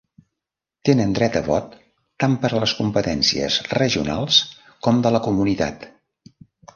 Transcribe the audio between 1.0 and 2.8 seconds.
dret a vot, tant per a les